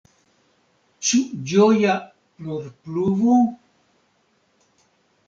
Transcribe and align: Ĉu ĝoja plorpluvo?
Ĉu 1.09 1.19
ĝoja 1.51 1.97
plorpluvo? 2.39 3.37